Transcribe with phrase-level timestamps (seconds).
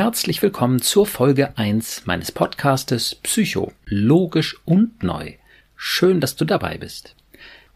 [0.00, 5.32] Herzlich willkommen zur Folge 1 meines Podcastes Psycho, logisch und neu.
[5.74, 7.16] Schön, dass du dabei bist.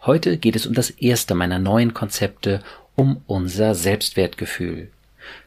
[0.03, 2.63] Heute geht es um das erste meiner neuen Konzepte,
[2.95, 4.93] um unser Selbstwertgefühl.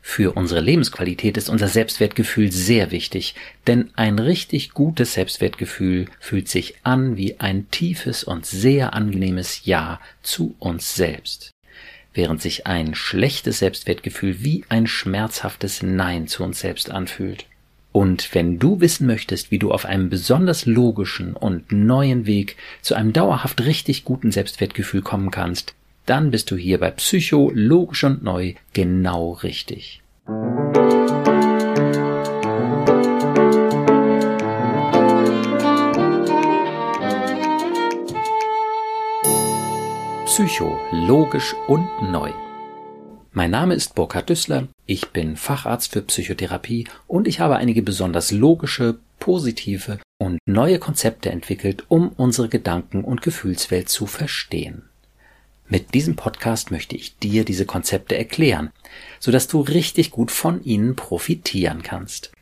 [0.02, 3.35] Für unsere Lebensqualität ist unser Selbstwertgefühl sehr wichtig,
[3.67, 10.01] denn ein richtig gutes Selbstwertgefühl fühlt sich an wie ein tiefes und sehr angenehmes Ja
[10.23, 11.54] zu uns selbst
[12.16, 17.45] während sich ein schlechtes Selbstwertgefühl wie ein schmerzhaftes Nein zu uns selbst anfühlt.
[17.91, 22.95] Und wenn du wissen möchtest, wie du auf einem besonders logischen und neuen Weg zu
[22.95, 25.75] einem dauerhaft richtig guten Selbstwertgefühl kommen kannst,
[26.05, 30.02] dann bist du hier bei Psycho logisch und neu genau richtig.
[40.35, 42.30] Psycho, logisch und neu.
[43.31, 48.34] Mein Name ist Burkhard Düssler, ich bin Facharzt für Psychotherapie und ich habe einige besonders
[48.34, 54.81] logische, positive und neue Konzepte entwickelt, um unsere Gedanken- und Gefühlswelt zu verstehen.
[55.69, 58.72] Mit diesem Podcast möchte ich dir diese Konzepte erklären,
[59.22, 62.33] sodass du richtig gut von ihnen profitieren kannst.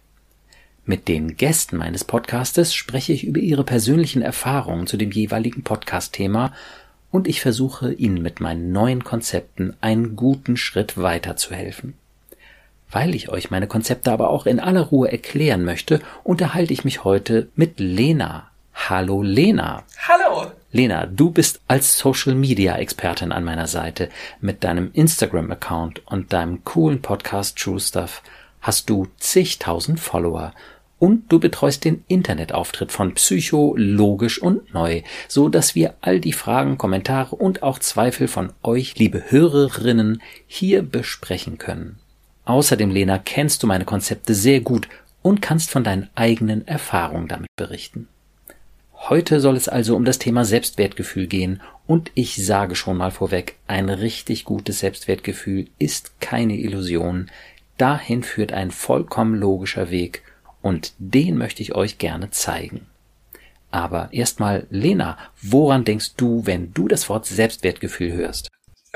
[0.86, 6.54] Mit den Gästen meines Podcastes spreche ich über ihre persönlichen Erfahrungen zu dem jeweiligen Podcast-Thema
[7.14, 11.94] und ich versuche Ihnen mit meinen neuen Konzepten einen guten Schritt weiterzuhelfen.
[12.90, 17.04] Weil ich euch meine Konzepte aber auch in aller Ruhe erklären möchte, unterhalte ich mich
[17.04, 18.50] heute mit Lena.
[18.74, 19.84] Hallo Lena.
[20.08, 20.52] Hallo.
[20.72, 24.10] Lena, du bist als Social Media Expertin an meiner Seite.
[24.42, 28.24] Mit deinem Instagram Account und deinem coolen Podcast True Stuff
[28.60, 30.52] hast du zigtausend Follower
[31.04, 36.32] und du betreust den Internetauftritt von Psycho, Logisch und Neu, so dass wir all die
[36.32, 42.00] Fragen, Kommentare und auch Zweifel von euch, liebe Hörerinnen, hier besprechen können.
[42.46, 44.88] Außerdem, Lena, kennst du meine Konzepte sehr gut
[45.22, 48.08] und kannst von deinen eigenen Erfahrungen damit berichten.
[48.94, 53.58] Heute soll es also um das Thema Selbstwertgefühl gehen und ich sage schon mal vorweg,
[53.68, 57.30] ein richtig gutes Selbstwertgefühl ist keine Illusion,
[57.78, 60.23] dahin führt ein vollkommen logischer Weg
[60.64, 62.88] und den möchte ich euch gerne zeigen.
[63.70, 68.48] Aber erstmal, Lena, woran denkst du, wenn du das Wort Selbstwertgefühl hörst?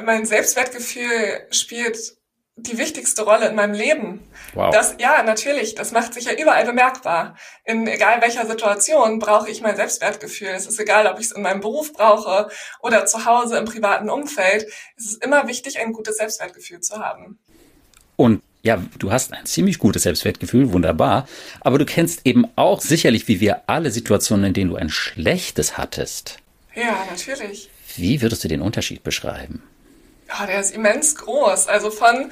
[0.01, 2.15] Mein Selbstwertgefühl spielt
[2.55, 4.27] die wichtigste Rolle in meinem Leben.
[4.53, 4.73] Wow.
[4.73, 7.35] Das, ja, natürlich, das macht sich ja überall bemerkbar.
[7.65, 10.49] In egal welcher Situation brauche ich mein Selbstwertgefühl.
[10.49, 12.49] Es ist egal, ob ich es in meinem Beruf brauche
[12.81, 14.65] oder zu Hause im privaten Umfeld.
[14.95, 17.39] Es ist immer wichtig, ein gutes Selbstwertgefühl zu haben.
[18.15, 21.25] Und ja, du hast ein ziemlich gutes Selbstwertgefühl, wunderbar.
[21.61, 25.77] Aber du kennst eben auch sicherlich, wie wir alle Situationen, in denen du ein schlechtes
[25.77, 26.37] hattest.
[26.75, 27.69] Ja, natürlich.
[27.95, 29.63] Wie würdest du den Unterschied beschreiben?
[30.27, 31.67] Ja, der ist immens groß.
[31.67, 32.29] Also von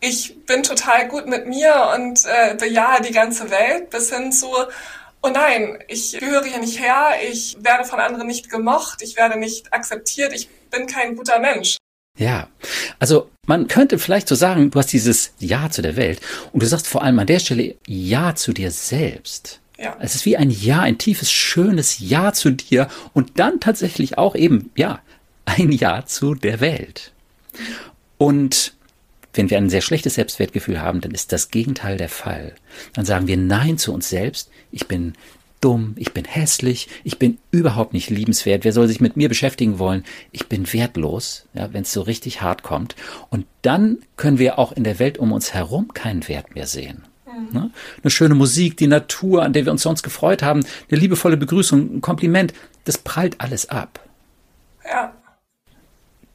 [0.00, 4.48] ich bin total gut mit mir und äh, bejahe die ganze Welt bis hin zu
[5.22, 9.38] oh nein, ich gehöre hier nicht her, ich werde von anderen nicht gemocht, ich werde
[9.38, 11.76] nicht akzeptiert, ich bin kein guter Mensch.
[12.16, 12.48] Ja,
[13.00, 16.20] also man könnte vielleicht so sagen, du hast dieses Ja zu der Welt
[16.52, 19.58] und du sagst vor allem an der Stelle Ja zu dir selbst.
[19.78, 19.96] Ja.
[19.98, 24.36] Es ist wie ein Ja, ein tiefes, schönes Ja zu dir und dann tatsächlich auch
[24.36, 25.00] eben, ja,
[25.46, 27.12] ein Ja zu der Welt.
[28.18, 28.74] Und
[29.32, 32.54] wenn wir ein sehr schlechtes Selbstwertgefühl haben, dann ist das Gegenteil der Fall.
[32.92, 34.50] Dann sagen wir Nein zu uns selbst.
[34.70, 35.14] Ich bin
[35.60, 39.78] dumm, ich bin hässlich, ich bin überhaupt nicht liebenswert, wer soll sich mit mir beschäftigen
[39.78, 40.04] wollen?
[40.32, 42.96] Ich bin wertlos, ja, wenn es so richtig hart kommt.
[43.28, 47.04] Und dann können wir auch in der Welt um uns herum keinen Wert mehr sehen.
[47.26, 47.48] Mhm.
[47.52, 47.70] Ne?
[48.02, 51.96] Eine schöne Musik, die Natur, an der wir uns sonst gefreut haben, eine liebevolle Begrüßung,
[51.96, 52.54] ein Kompliment,
[52.84, 54.00] das prallt alles ab.
[54.84, 55.14] Ja.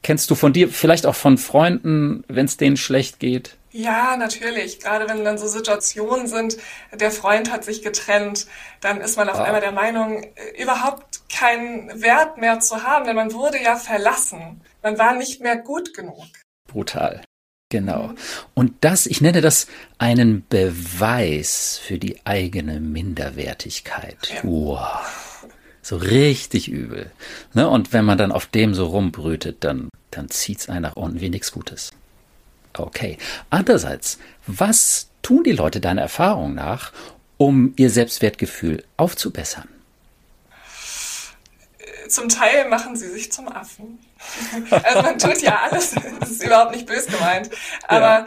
[0.06, 3.56] Kennst du von dir, vielleicht auch von Freunden, wenn es denen schlecht geht?
[3.72, 4.78] Ja, natürlich.
[4.78, 6.58] Gerade wenn dann so Situationen sind,
[6.94, 8.46] der Freund hat sich getrennt,
[8.80, 9.42] dann ist man auf ah.
[9.42, 14.60] einmal der Meinung, äh, überhaupt keinen Wert mehr zu haben, denn man wurde ja verlassen.
[14.80, 16.24] Man war nicht mehr gut genug.
[16.68, 17.22] Brutal.
[17.70, 18.14] Genau.
[18.54, 19.66] Und das, ich nenne das
[19.98, 24.34] einen Beweis für die eigene Minderwertigkeit.
[24.36, 24.44] Ja.
[24.44, 25.26] Wow.
[25.86, 27.12] So richtig übel.
[27.54, 27.68] Ne?
[27.68, 31.30] Und wenn man dann auf dem so rumbrütet, dann, dann zieht's einen nach unten wie
[31.30, 31.92] nichts Gutes.
[32.72, 33.18] Okay.
[33.50, 36.92] Andererseits, was tun die Leute deiner Erfahrung nach,
[37.38, 39.68] um ihr Selbstwertgefühl aufzubessern?
[42.08, 43.98] Zum Teil machen sie sich zum Affen.
[44.70, 47.50] Also man tut ja alles, das ist überhaupt nicht bös gemeint.
[47.86, 48.26] Aber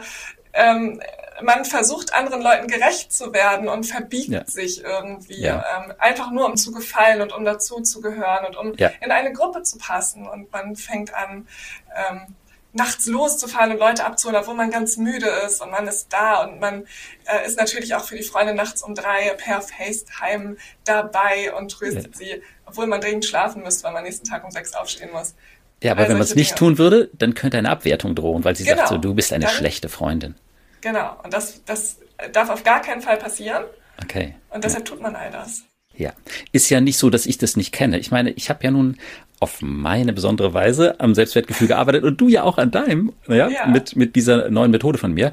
[0.52, 1.00] ähm,
[1.42, 4.46] man versucht anderen Leuten gerecht zu werden und verbiegt ja.
[4.46, 5.64] sich irgendwie, ja.
[5.76, 8.90] ähm, einfach nur um zu gefallen und um dazu zu gehören und um ja.
[9.00, 10.26] in eine Gruppe zu passen.
[10.26, 11.46] Und man fängt an,
[11.94, 12.34] ähm,
[12.72, 16.60] nachts loszufahren und Leute abzuholen, obwohl man ganz müde ist und man ist da und
[16.60, 16.86] man
[17.24, 22.16] äh, ist natürlich auch für die Freunde nachts um drei per FaceTime dabei und tröstet
[22.16, 25.34] sie, obwohl man dringend schlafen müsste, weil man nächsten Tag um sechs aufstehen muss.
[25.82, 28.54] Ja, aber also wenn man es nicht tun würde, dann könnte eine Abwertung drohen, weil
[28.54, 28.76] sie genau.
[28.76, 30.34] sagt so, du bist eine dann, schlechte Freundin.
[30.80, 31.98] Genau, und das, das
[32.32, 33.64] darf auf gar keinen Fall passieren.
[34.02, 34.34] Okay.
[34.50, 34.94] Und deshalb ja.
[34.94, 35.62] tut man all das.
[35.96, 36.12] Ja,
[36.52, 37.98] ist ja nicht so, dass ich das nicht kenne.
[37.98, 38.96] Ich meine, ich habe ja nun
[39.38, 43.66] auf meine besondere Weise am Selbstwertgefühl gearbeitet und du ja auch an deinem, ja, ja.
[43.66, 45.32] mit mit dieser neuen Methode von mir.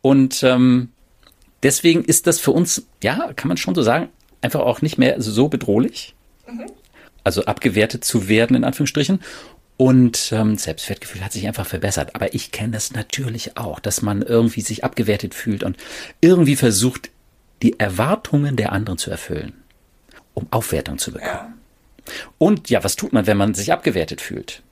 [0.00, 0.90] Und ähm,
[1.62, 4.08] deswegen ist das für uns, ja, kann man schon so sagen,
[4.40, 6.14] einfach auch nicht mehr so bedrohlich.
[6.48, 6.66] Mhm.
[7.22, 9.20] Also abgewertet zu werden in Anführungsstrichen.
[9.80, 12.14] Und ähm, Selbstwertgefühl hat sich einfach verbessert.
[12.14, 15.78] Aber ich kenne das natürlich auch, dass man irgendwie sich abgewertet fühlt und
[16.20, 17.08] irgendwie versucht,
[17.62, 19.54] die Erwartungen der anderen zu erfüllen,
[20.34, 21.32] um Aufwertung zu bekommen.
[21.32, 21.54] Ja.
[22.36, 24.62] Und ja, was tut man, wenn man sich abgewertet fühlt?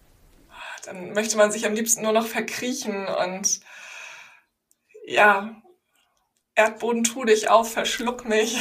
[0.85, 3.61] Dann möchte man sich am liebsten nur noch verkriechen und
[5.07, 5.57] ja,
[6.55, 8.59] Erdboden tu dich auf, verschluck mich.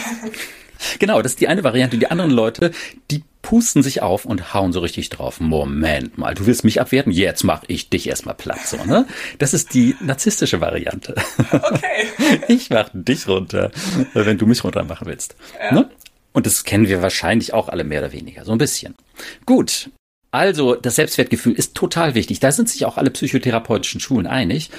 [1.00, 1.98] Genau, das ist die eine Variante.
[1.98, 2.72] Die anderen Leute,
[3.10, 5.40] die pusten sich auf und hauen so richtig drauf.
[5.40, 7.14] Moment mal, du willst mich abwerten?
[7.14, 9.08] Jetzt mach ich dich erstmal platt, so, ne?
[9.38, 11.16] Das ist die narzisstische Variante.
[11.50, 12.08] Okay.
[12.50, 13.72] Ich mach dich runter,
[14.14, 15.38] wenn du mich runter machen willst.
[15.62, 15.76] Ja.
[15.76, 15.90] Ne?
[16.34, 18.96] Und das kennen wir wahrscheinlich auch alle mehr oder weniger, so ein bisschen.
[19.46, 19.92] Gut.
[20.32, 22.42] Also, das Selbstwertgefühl ist total wichtig.
[22.42, 24.72] Da sind sich auch alle psychotherapeutischen Schulen einig.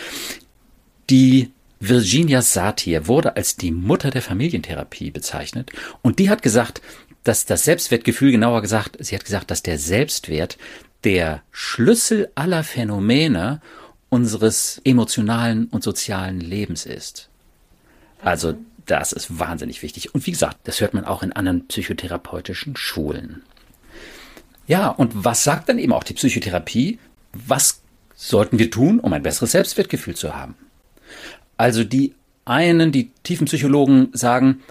[1.09, 5.71] Die Virginia Satir wurde als die Mutter der Familientherapie bezeichnet
[6.03, 6.83] und die hat gesagt,
[7.29, 10.57] dass das Selbstwertgefühl, genauer gesagt, sie hat gesagt, dass der Selbstwert
[11.05, 13.61] der Schlüssel aller Phänomene
[14.09, 17.29] unseres emotionalen und sozialen Lebens ist.
[18.23, 18.55] Also
[18.87, 20.15] das ist wahnsinnig wichtig.
[20.15, 23.43] Und wie gesagt, das hört man auch in anderen psychotherapeutischen Schulen.
[24.67, 26.99] Ja, und was sagt dann eben auch die Psychotherapie?
[27.33, 27.83] Was
[28.17, 30.55] sollten wir tun, um ein besseres Selbstwertgefühl zu haben?
[31.59, 32.15] Also die
[32.47, 34.63] einen, die tiefen Psychologen sagen,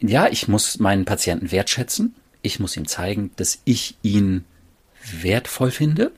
[0.00, 2.14] ja, ich muss meinen Patienten wertschätzen.
[2.42, 4.44] Ich muss ihm zeigen, dass ich ihn
[5.22, 6.12] wertvoll finde.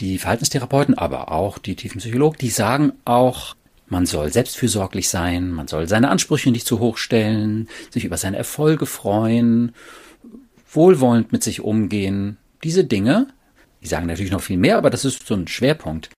[0.00, 3.54] Die Verhaltenstherapeuten, aber auch die tiefen Psychologen, die sagen auch,
[3.86, 8.38] man soll selbstfürsorglich sein, man soll seine Ansprüche nicht zu hoch stellen, sich über seine
[8.38, 9.74] Erfolge freuen,
[10.70, 12.38] wohlwollend mit sich umgehen.
[12.64, 13.28] Diese Dinge,
[13.82, 16.10] die sagen natürlich noch viel mehr, aber das ist so ein Schwerpunkt.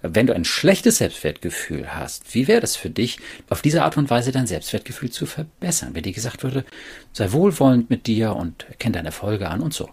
[0.00, 3.18] Wenn du ein schlechtes Selbstwertgefühl hast, wie wäre das für dich,
[3.50, 5.90] auf diese Art und Weise dein Selbstwertgefühl zu verbessern?
[5.94, 6.64] Wenn dir gesagt würde,
[7.12, 9.88] sei wohlwollend mit dir und erkenne deine Erfolge an und so.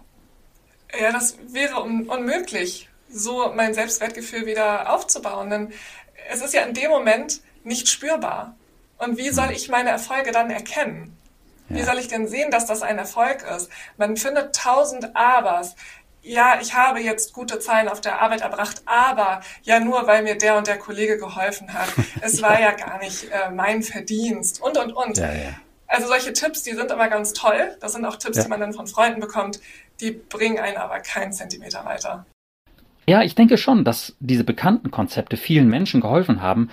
[1.00, 5.50] Ja, das wäre un unmöglich, so mein Selbstwertgefühl wieder aufzubauen.
[5.50, 5.72] Denn
[6.30, 8.56] es ist ja in dem Moment nicht spürbar.
[8.98, 9.54] Und wie soll hm.
[9.56, 11.16] ich meine Erfolge dann erkennen?
[11.68, 13.68] Wie soll ich denn sehen, dass das ein Erfolg ist?
[13.96, 15.74] Man findet tausend Abers.
[16.26, 20.36] Ja, ich habe jetzt gute Zahlen auf der Arbeit erbracht, aber ja nur, weil mir
[20.36, 21.88] der und der Kollege geholfen hat.
[22.20, 25.18] Es war ja gar nicht äh, mein Verdienst und, und, und.
[25.18, 25.54] Ja, ja.
[25.86, 27.76] Also solche Tipps, die sind immer ganz toll.
[27.80, 29.60] Das sind auch Tipps, die man dann von Freunden bekommt.
[30.00, 32.26] Die bringen einen aber keinen Zentimeter weiter.
[33.06, 36.70] Ja, ich denke schon, dass diese bekannten Konzepte vielen Menschen geholfen haben.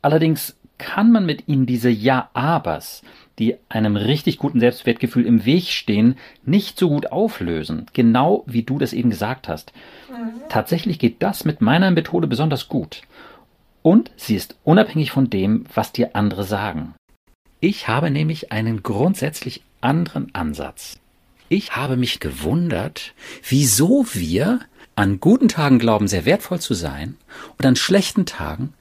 [0.00, 3.02] Allerdings kann man mit ihnen diese Ja-Abers,
[3.38, 7.86] die einem richtig guten Selbstwertgefühl im Weg stehen, nicht so gut auflösen.
[7.92, 9.72] Genau wie du das eben gesagt hast.
[10.10, 10.40] Mhm.
[10.48, 13.02] Tatsächlich geht das mit meiner Methode besonders gut.
[13.82, 16.94] Und sie ist unabhängig von dem, was dir andere sagen.
[17.60, 20.98] Ich habe nämlich einen grundsätzlich anderen Ansatz.
[21.48, 23.14] Ich habe mich gewundert,
[23.48, 24.60] wieso wir
[24.96, 27.16] an guten Tagen glauben, sehr wertvoll zu sein
[27.58, 28.72] und an schlechten Tagen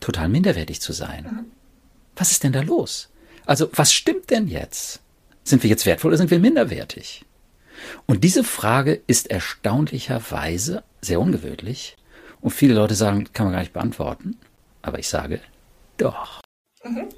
[0.00, 1.24] total minderwertig zu sein.
[1.24, 1.44] Mhm.
[2.16, 3.09] Was ist denn da los?
[3.50, 5.00] Also, was stimmt denn jetzt?
[5.42, 7.24] Sind wir jetzt wertvoll oder sind wir minderwertig?
[8.06, 11.96] Und diese Frage ist erstaunlicherweise sehr ungewöhnlich.
[12.40, 14.36] Und viele Leute sagen, kann man gar nicht beantworten.
[14.82, 15.40] Aber ich sage,
[15.96, 16.42] doch.
[16.84, 17.08] Mhm.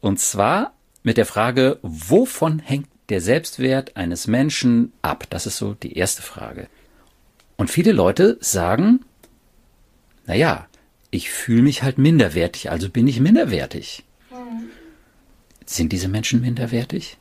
[0.00, 5.26] Und zwar mit der Frage, wovon hängt der Selbstwert eines Menschen ab?
[5.30, 6.68] Das ist so die erste Frage.
[7.56, 9.04] Und viele Leute sagen,
[10.26, 10.68] naja,
[11.10, 14.04] ich fühle mich halt minderwertig, also bin ich minderwertig.
[14.30, 14.70] Mhm.
[15.70, 17.16] Sind diese Menschen minderwertig?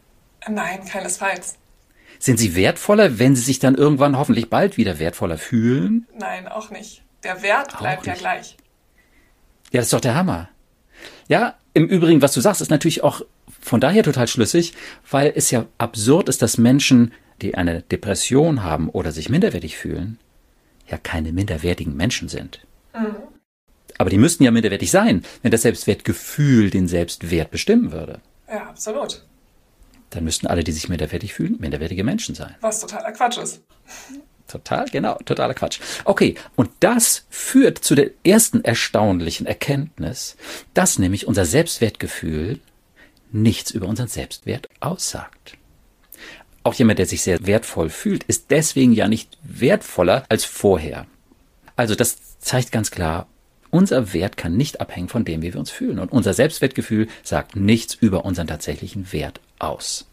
[0.49, 1.59] Nein, keinesfalls.
[2.17, 6.07] Sind sie wertvoller, wenn sie sich dann irgendwann hoffentlich bald wieder wertvoller fühlen?
[6.17, 7.03] Nein, auch nicht.
[7.23, 8.57] Der Wert bleibt ja gleich.
[9.71, 10.49] Ja, das ist doch der Hammer.
[11.27, 13.21] Ja, im Übrigen, was du sagst, ist natürlich auch
[13.61, 14.73] von daher total schlüssig,
[15.11, 17.13] weil es ja absurd ist, dass Menschen,
[17.43, 20.17] die eine Depression haben oder sich minderwertig fühlen,
[20.87, 22.65] ja keine minderwertigen Menschen sind.
[22.95, 23.15] Mhm.
[23.99, 28.21] Aber die müssten ja minderwertig sein, wenn das Selbstwertgefühl den Selbstwert bestimmen würde.
[28.49, 29.23] Ja, absolut.
[30.09, 32.55] Dann müssten alle, die sich minderwertig fühlen, minderwertige Menschen sein.
[32.61, 33.61] Was totaler Quatsch ist.
[34.47, 35.79] Total, genau, totaler Quatsch.
[36.05, 40.35] Okay, und das führt zu der ersten erstaunlichen Erkenntnis,
[40.73, 42.59] dass nämlich unser Selbstwertgefühl
[43.31, 45.57] nichts über unseren Selbstwert aussagt.
[46.63, 51.05] Auch jemand, der sich sehr wertvoll fühlt, ist deswegen ja nicht wertvoller als vorher.
[51.75, 53.27] Also das zeigt ganz klar,
[53.71, 55.99] unser Wert kann nicht abhängen von dem, wie wir uns fühlen.
[55.99, 60.07] Und unser Selbstwertgefühl sagt nichts über unseren tatsächlichen Wert aus.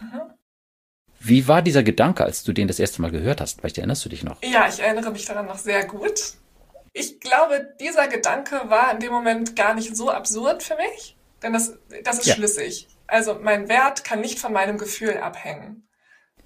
[0.00, 0.20] Mhm.
[1.22, 3.60] Wie war dieser Gedanke, als du den das erste Mal gehört hast?
[3.60, 4.42] Vielleicht erinnerst du dich noch?
[4.42, 6.34] Ja, ich erinnere mich daran noch sehr gut.
[6.94, 11.52] Ich glaube, dieser Gedanke war in dem Moment gar nicht so absurd für mich, denn
[11.52, 12.34] das, das ist ja.
[12.34, 12.88] schlüssig.
[13.06, 15.86] Also mein Wert kann nicht von meinem Gefühl abhängen.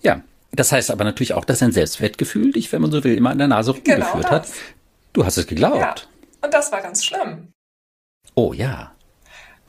[0.01, 3.31] Ja, das heißt aber natürlich auch, dass ein Selbstwertgefühl dich, wenn man so will, immer
[3.31, 4.49] an der Nase rumgeführt genau hat.
[5.13, 5.79] Du hast es geglaubt.
[5.79, 5.95] Ja.
[6.45, 7.53] Und das war ganz schlimm.
[8.35, 8.93] Oh ja.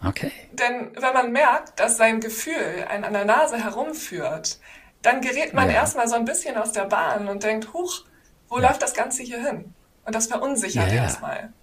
[0.04, 0.32] Okay.
[0.52, 4.60] Denn wenn man merkt, dass sein Gefühl einen an der Nase herumführt,
[5.02, 5.76] dann gerät man ja.
[5.76, 8.04] erstmal so ein bisschen aus der Bahn und denkt, huch,
[8.50, 8.68] wo ja.
[8.68, 9.74] läuft das Ganze hier hin?
[10.04, 11.54] Und das verunsichert ja, erstmal.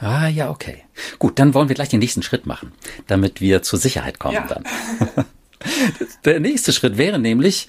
[0.00, 0.84] Ah, ja, okay.
[1.18, 2.72] Gut, dann wollen wir gleich den nächsten Schritt machen,
[3.06, 4.64] damit wir zur Sicherheit kommen dann.
[6.24, 7.68] der nächste Schritt wäre nämlich,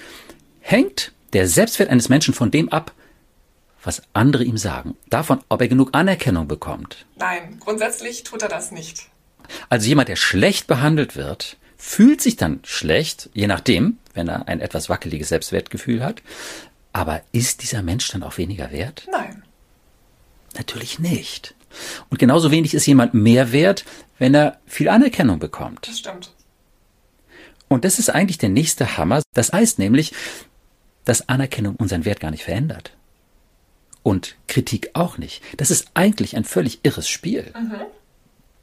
[0.60, 2.92] hängt der Selbstwert eines Menschen von dem ab,
[3.88, 7.06] was andere ihm sagen, davon, ob er genug Anerkennung bekommt.
[7.16, 9.08] Nein, grundsätzlich tut er das nicht.
[9.70, 14.60] Also jemand, der schlecht behandelt wird, fühlt sich dann schlecht, je nachdem, wenn er ein
[14.60, 16.22] etwas wackeliges Selbstwertgefühl hat.
[16.92, 19.08] Aber ist dieser Mensch dann auch weniger wert?
[19.10, 19.44] Nein.
[20.58, 21.56] Natürlich nicht.
[22.10, 23.86] Und genauso wenig ist jemand mehr wert,
[24.18, 25.88] wenn er viel Anerkennung bekommt.
[25.88, 26.34] Das stimmt.
[27.70, 29.22] Und das ist eigentlich der nächste Hammer.
[29.34, 30.14] Das heißt nämlich,
[31.06, 32.97] dass Anerkennung unseren Wert gar nicht verändert.
[34.08, 35.44] Und Kritik auch nicht.
[35.58, 37.52] Das ist eigentlich ein völlig irres Spiel.
[37.54, 37.82] Mhm.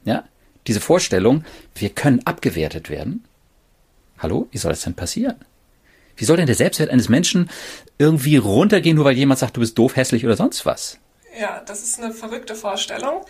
[0.06, 0.24] Ja?
[0.66, 3.26] Diese Vorstellung, wir können abgewertet werden.
[4.18, 4.48] Hallo?
[4.52, 5.36] Wie soll das denn passieren?
[6.16, 7.50] Wie soll denn der Selbstwert eines Menschen
[7.98, 10.98] irgendwie runtergehen, nur weil jemand sagt, du bist doof, hässlich oder sonst was?
[11.38, 13.26] Ja, das ist eine verrückte Vorstellung,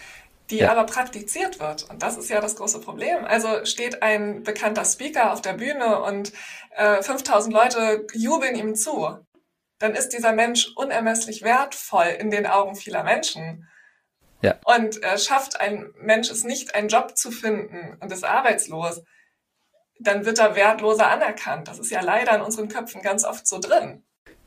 [0.51, 0.71] die ja.
[0.71, 1.91] aber praktiziert wird.
[1.91, 3.25] Und das ist ja das große Problem.
[3.25, 6.33] Also steht ein bekannter Speaker auf der Bühne und
[6.77, 9.19] äh, 5000 Leute jubeln ihm zu.
[9.85, 13.69] Dann ist dieser Mensch unermesslich wertvoll in den Augen vieler Menschen.
[14.41, 14.55] Ja.
[14.65, 19.03] Und äh, schafft ein Mensch es nicht, einen Job zu finden und ist arbeitslos,
[20.01, 21.69] dann wird er wertloser anerkannt.
[21.69, 24.03] Das ist ja leider in unseren Köpfen ganz oft so drin.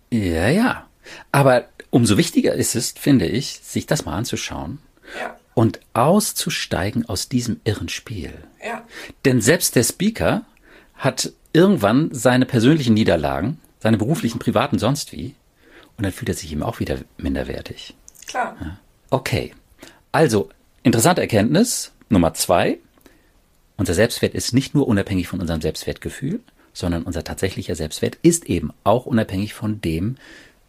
[0.10, 0.90] Ja, ja.
[1.32, 4.80] Aber umso wichtiger ist es, finde ich, sich das mal anzuschauen
[5.22, 5.38] ja.
[5.54, 8.34] und auszusteigen aus diesem irren Spiel.
[8.66, 8.84] Ja.
[9.24, 10.46] Denn selbst der Speaker
[10.96, 15.36] hat irgendwann seine persönlichen Niederlagen, seine beruflichen, privaten, sonst wie,
[15.98, 17.96] und dann fühlt er sich eben auch wieder minderwertig.
[18.28, 18.56] Klar.
[18.60, 18.80] Ja.
[19.10, 19.54] Okay.
[20.12, 20.50] Also,
[20.84, 22.80] interessante Erkenntnis Nummer zwei.
[23.78, 26.40] Unser Selbstwert ist nicht nur unabhängig von unserem Selbstwertgefühl,
[26.74, 30.18] sondern unser tatsächlicher Selbstwert ist eben auch unabhängig von dem,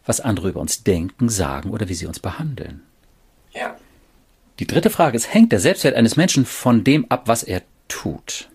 [0.05, 2.81] was andere über uns denken, sagen oder wie sie uns behandeln.
[3.51, 3.77] Ja.
[4.59, 8.49] Die dritte Frage ist, hängt der Selbstwert eines Menschen von dem ab, was er tut?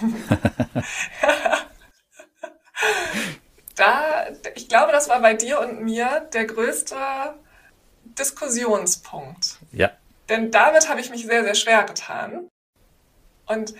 [3.78, 6.96] da, ich glaube, das war bei dir und mir der größte
[8.18, 9.58] Diskussionspunkt.
[9.72, 9.90] Ja.
[10.28, 12.48] Denn damit habe ich mich sehr, sehr schwer getan.
[13.46, 13.74] Und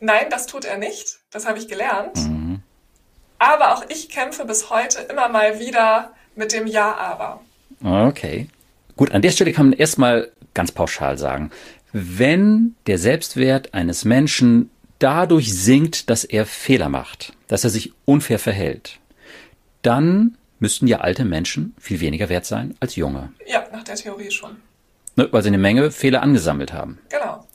[0.00, 1.18] nein, das tut er nicht.
[1.30, 2.16] Das habe ich gelernt.
[2.16, 2.62] Mhm.
[3.38, 7.40] Aber auch ich kämpfe bis heute immer mal wieder mit dem Ja, aber.
[7.82, 8.48] Okay.
[8.96, 11.50] Gut, an der Stelle kann man erstmal ganz pauschal sagen,
[11.92, 18.38] wenn der Selbstwert eines Menschen dadurch sinkt, dass er Fehler macht, dass er sich unfair
[18.38, 19.00] verhält,
[19.82, 23.32] dann müssten ja alte Menschen viel weniger wert sein als junge.
[23.46, 24.56] Ja, nach der Theorie schon.
[25.16, 26.98] Ne, weil sie eine Menge Fehler angesammelt haben.
[27.10, 27.46] Genau.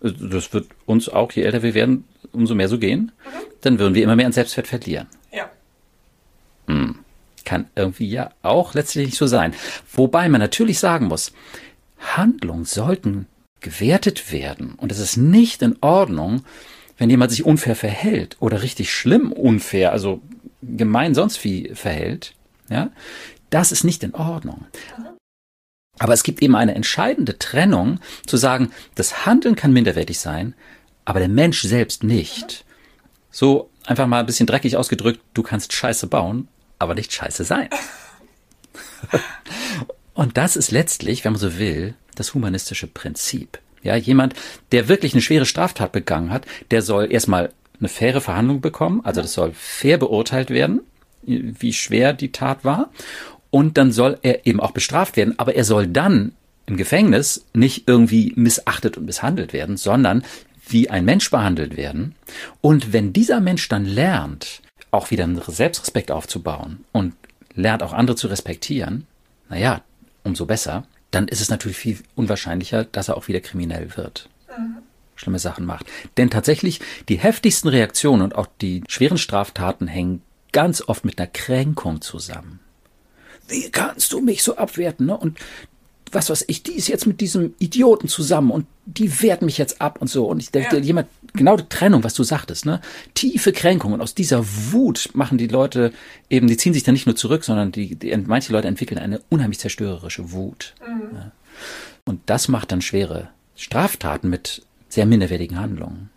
[0.00, 3.12] Das wird uns auch, je älter wir werden, umso mehr so gehen.
[3.24, 3.46] Mhm.
[3.60, 5.08] Dann würden wir immer mehr an Selbstwert verlieren.
[5.32, 5.50] Ja.
[6.66, 6.98] Hm.
[7.44, 9.54] Kann irgendwie ja auch letztlich nicht so sein.
[9.92, 11.32] Wobei man natürlich sagen muss,
[11.98, 13.26] Handlungen sollten
[13.60, 14.74] gewertet werden.
[14.76, 16.44] Und es ist nicht in Ordnung,
[16.96, 20.22] wenn jemand sich unfair verhält oder richtig schlimm unfair, also
[20.76, 22.34] gemein sonst wie verhält,
[22.68, 22.90] ja,
[23.50, 24.66] das ist nicht in Ordnung.
[25.98, 30.54] Aber es gibt eben eine entscheidende Trennung, zu sagen, das Handeln kann minderwertig sein,
[31.04, 32.64] aber der Mensch selbst nicht.
[33.30, 37.68] So einfach mal ein bisschen dreckig ausgedrückt, du kannst Scheiße bauen, aber nicht Scheiße sein.
[40.14, 43.58] Und das ist letztlich, wenn man so will, das humanistische Prinzip.
[43.82, 44.34] Ja, jemand,
[44.72, 49.20] der wirklich eine schwere Straftat begangen hat, der soll erstmal eine faire Verhandlung bekommen, also
[49.20, 50.80] das soll fair beurteilt werden,
[51.22, 52.90] wie schwer die Tat war.
[53.50, 56.32] Und dann soll er eben auch bestraft werden, aber er soll dann
[56.66, 60.24] im Gefängnis nicht irgendwie missachtet und misshandelt werden, sondern
[60.66, 62.14] wie ein Mensch behandelt werden.
[62.60, 67.14] Und wenn dieser Mensch dann lernt, auch wieder einen Selbstrespekt aufzubauen und
[67.54, 69.06] lernt auch andere zu respektieren,
[69.48, 69.82] naja,
[70.22, 74.28] umso besser, dann ist es natürlich viel unwahrscheinlicher, dass er auch wieder kriminell wird.
[74.56, 74.78] Mhm.
[75.16, 75.86] Schlimme Sachen macht.
[76.16, 81.28] Denn tatsächlich, die heftigsten Reaktionen und auch die schweren Straftaten hängen ganz oft mit einer
[81.28, 82.60] Kränkung zusammen.
[83.48, 85.06] Wie kannst du mich so abwerten?
[85.06, 85.16] Ne?
[85.16, 85.38] Und
[86.14, 89.80] was weiß ich, die ist jetzt mit diesem Idioten zusammen und die wehrt mich jetzt
[89.80, 90.26] ab und so.
[90.26, 90.82] Und ich denke, ja.
[90.82, 92.80] jemand, genau die Trennung, was du sagtest, ne?
[93.14, 93.92] Tiefe Kränkung.
[93.92, 95.92] Und aus dieser Wut machen die Leute
[96.30, 99.20] eben, die ziehen sich dann nicht nur zurück, sondern die, die manche Leute entwickeln eine
[99.28, 100.74] unheimlich zerstörerische Wut.
[100.86, 101.16] Mhm.
[101.16, 101.32] Ja.
[102.04, 104.62] Und das macht dann schwere Straftaten mit
[104.94, 106.10] sehr minderwertigen Handlungen.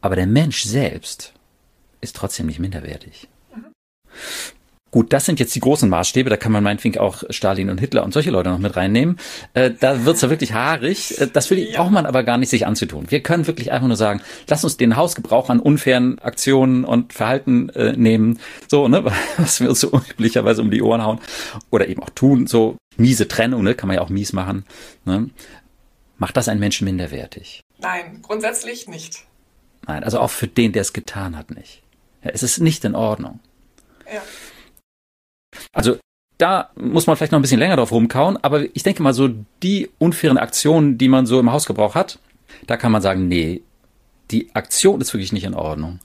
[0.00, 1.34] Aber der Mensch selbst
[2.00, 3.28] ist trotzdem nicht minderwertig.
[3.54, 3.66] Mhm.
[4.90, 8.04] Gut, das sind jetzt die großen Maßstäbe, da kann man meinetwegen auch Stalin und Hitler
[8.04, 9.18] und solche Leute noch mit reinnehmen.
[9.52, 11.20] Äh, da wird's ja wirklich haarig.
[11.20, 11.76] Äh, das will, ja.
[11.76, 13.10] braucht man aber gar nicht sich anzutun.
[13.10, 17.68] Wir können wirklich einfach nur sagen, lass uns den Hausgebrauch an unfairen Aktionen und Verhalten
[17.70, 19.04] äh, nehmen, so, ne,
[19.36, 21.18] was wir uns so üblicherweise um die Ohren hauen.
[21.70, 24.64] Oder eben auch tun, so miese Trennung, ne, kann man ja auch mies machen.
[25.04, 25.28] Ne.
[26.18, 27.62] Macht das einen Menschen minderwertig?
[27.78, 29.24] Nein, grundsätzlich nicht.
[29.86, 31.82] Nein, also auch für den, der es getan hat, nicht.
[32.22, 33.40] Ja, es ist nicht in Ordnung.
[34.12, 34.22] Ja.
[35.72, 35.98] Also
[36.36, 39.30] da muss man vielleicht noch ein bisschen länger drauf rumkauen, aber ich denke mal so
[39.62, 42.18] die unfairen Aktionen, die man so im Hausgebrauch hat,
[42.66, 43.62] da kann man sagen, nee,
[44.30, 46.00] die Aktion ist wirklich nicht in Ordnung.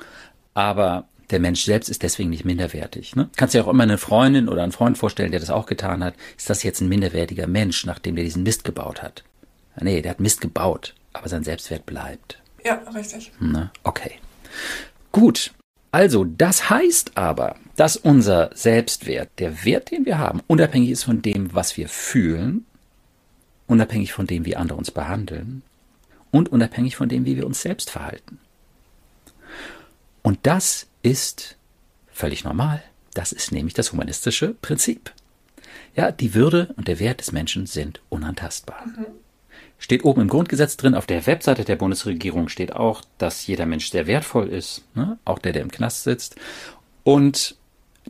[0.54, 3.16] Aber der Mensch selbst ist deswegen nicht minderwertig.
[3.16, 3.30] Ne?
[3.36, 6.16] Kannst dir auch immer eine Freundin oder einen Freund vorstellen, der das auch getan hat.
[6.38, 9.24] Ist das jetzt ein minderwertiger Mensch, nachdem der diesen Mist gebaut hat?
[9.80, 12.42] Nee, der hat Mist gebaut, aber sein Selbstwert bleibt.
[12.64, 13.32] Ja, richtig.
[13.40, 13.72] Ne?
[13.84, 14.14] Okay.
[15.12, 15.52] Gut.
[15.92, 21.22] Also, das heißt aber, dass unser Selbstwert, der Wert, den wir haben, unabhängig ist von
[21.22, 22.66] dem, was wir fühlen,
[23.68, 25.62] unabhängig von dem, wie andere uns behandeln
[26.32, 28.40] und unabhängig von dem, wie wir uns selbst verhalten.
[30.24, 31.58] Und das ist
[32.12, 32.82] völlig normal.
[33.14, 35.12] Das ist nämlich das humanistische Prinzip.
[35.96, 38.86] Ja, die Würde und der Wert des Menschen sind unantastbar.
[38.88, 39.06] Mhm.
[39.84, 43.92] Steht oben im Grundgesetz drin, auf der Webseite der Bundesregierung steht auch, dass jeder Mensch
[43.92, 45.18] sehr wertvoll ist, ne?
[45.26, 46.38] auch der, der im Knast sitzt.
[47.04, 47.58] Und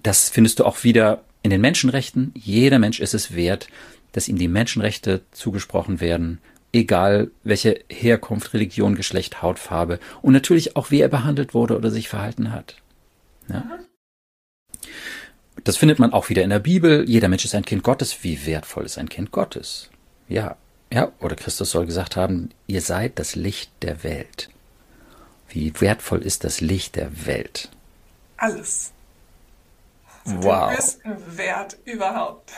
[0.03, 2.31] das findest du auch wieder in den Menschenrechten.
[2.35, 3.69] Jeder Mensch ist es wert,
[4.11, 6.37] dass ihm die Menschenrechte zugesprochen werden,
[6.73, 12.07] egal welche Herkunft, Religion, Geschlecht, Hautfarbe und natürlich auch, wie er behandelt wurde oder sich
[12.07, 12.75] verhalten hat.
[13.49, 13.79] Ja?
[15.63, 17.09] Das findet man auch wieder in der Bibel.
[17.09, 18.23] Jeder Mensch ist ein Kind Gottes.
[18.23, 19.89] Wie wertvoll ist ein Kind Gottes?
[20.29, 20.55] Ja,
[20.93, 24.49] ja, oder Christus soll gesagt haben, ihr seid das Licht der Welt.
[25.49, 27.69] Wie wertvoll ist das Licht der Welt?
[28.37, 28.91] Alles.
[30.25, 30.69] Wow.
[30.69, 32.51] Den größten Wert überhaupt.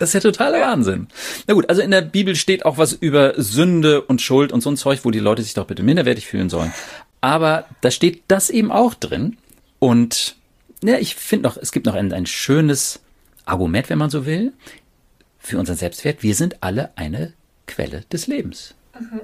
[0.00, 0.60] Das ist ja totaler.
[0.60, 1.06] Wahnsinn.
[1.46, 4.70] Na gut, also in der Bibel steht auch was über Sünde und Schuld und so
[4.70, 6.72] ein Zeug, wo die Leute sich doch bitte minderwertig fühlen sollen.
[7.20, 9.36] Aber da steht das eben auch drin.
[9.78, 10.36] Und
[10.82, 13.00] ja, ich finde noch, es gibt noch ein, ein schönes
[13.44, 14.52] Argument, wenn man so will
[15.40, 17.32] für unseren Selbstwert, wir sind alle eine
[17.66, 18.74] Quelle des Lebens.
[18.98, 19.22] Mhm.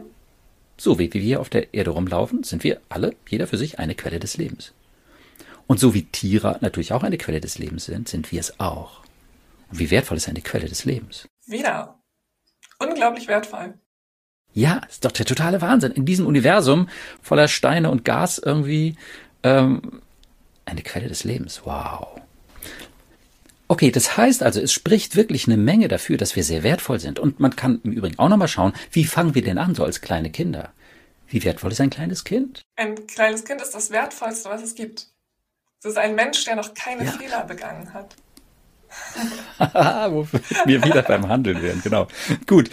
[0.78, 3.94] So wie wir hier auf der Erde rumlaufen, sind wir alle, jeder für sich, eine
[3.94, 4.72] Quelle des Lebens.
[5.66, 9.02] Und so wie Tiere natürlich auch eine Quelle des Lebens sind, sind wir es auch.
[9.70, 11.26] Und wie wertvoll ist eine Quelle des Lebens?
[11.46, 11.98] Wieder.
[12.78, 13.74] Unglaublich wertvoll.
[14.52, 15.92] Ja, ist doch der totale Wahnsinn.
[15.92, 16.88] In diesem Universum
[17.20, 18.96] voller Steine und Gas irgendwie
[19.42, 20.02] ähm,
[20.64, 21.62] eine Quelle des Lebens.
[21.64, 22.20] Wow.
[23.68, 27.18] Okay, das heißt also, es spricht wirklich eine Menge dafür, dass wir sehr wertvoll sind.
[27.18, 30.00] Und man kann im Übrigen auch nochmal schauen, wie fangen wir denn an, so als
[30.00, 30.72] kleine Kinder?
[31.26, 32.62] Wie wertvoll ist ein kleines Kind?
[32.76, 35.08] Ein kleines Kind ist das Wertvollste, was es gibt.
[35.80, 37.12] Es ist ein Mensch, der noch keine ja.
[37.12, 38.14] Fehler begangen hat.
[40.12, 42.06] Wofür wir wieder beim Handeln werden, genau.
[42.46, 42.70] Gut.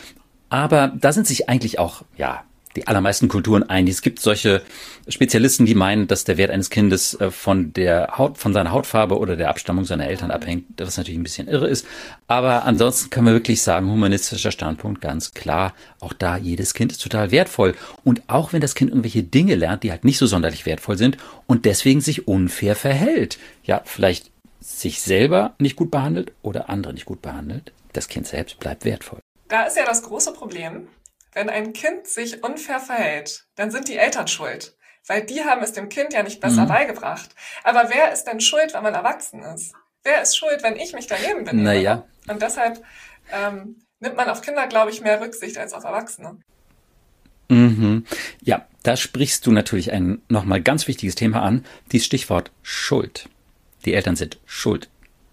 [0.49, 3.88] Aber da sind sich eigentlich auch, ja, die allermeisten Kulturen ein.
[3.88, 4.62] Es gibt solche
[5.07, 9.17] Spezialisten, die meinen, dass der Wert eines Kindes äh, von der Haut, von seiner Hautfarbe
[9.17, 11.86] oder der Abstammung seiner Eltern abhängt, was natürlich ein bisschen irre ist.
[12.27, 15.73] Aber ansonsten können wir wirklich sagen, humanistischer Standpunkt ganz klar.
[15.99, 17.75] Auch da, jedes Kind ist total wertvoll.
[18.03, 21.17] Und auch wenn das Kind irgendwelche Dinge lernt, die halt nicht so sonderlich wertvoll sind
[21.47, 23.38] und deswegen sich unfair verhält.
[23.63, 27.71] Ja, vielleicht sich selber nicht gut behandelt oder andere nicht gut behandelt.
[27.91, 29.19] Das Kind selbst bleibt wertvoll.
[29.49, 30.88] Da ist ja das große Problem,
[31.34, 34.76] wenn ein Kind sich unfair verhält, dann sind die Eltern schuld.
[35.08, 36.69] Weil die haben es dem Kind ja nicht besser mhm.
[36.69, 37.30] beigebracht.
[37.63, 39.74] Aber wer ist denn schuld, wenn man erwachsen ist?
[40.04, 41.63] Wer ist schuld, wenn ich mich daneben benehme?
[41.63, 42.08] Naja.
[42.28, 42.82] Und deshalb
[43.32, 46.39] ähm, nimmt man auf Kinder, glaube ich, mehr Rücksicht als auf Erwachsene.
[47.50, 48.06] Mhm.
[48.41, 53.30] Ja, da sprichst du natürlich ein nochmal ganz wichtiges Thema an, dieses Stichwort Schuld.
[53.86, 54.89] Die Eltern sind schuld.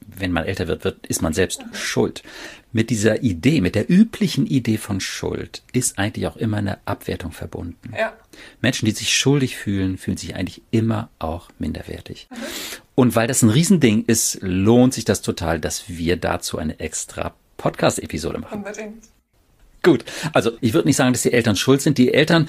[0.06, 1.74] Wenn man älter wird, wird ist man selbst mhm.
[1.74, 2.22] schuld.
[2.72, 7.32] Mit dieser Idee, mit der üblichen Idee von Schuld, ist eigentlich auch immer eine Abwertung
[7.32, 7.92] verbunden.
[7.98, 8.12] Ja.
[8.60, 12.28] Menschen, die sich schuldig fühlen, fühlen sich eigentlich immer auch minderwertig.
[12.30, 12.36] Mhm.
[12.94, 17.34] Und weil das ein Riesending ist, lohnt sich das total, dass wir dazu eine extra
[17.56, 18.58] Podcast-Episode machen.
[18.58, 19.04] Unbedingt.
[19.82, 21.98] Gut, also ich würde nicht sagen, dass die Eltern schuld sind.
[21.98, 22.48] Die Eltern,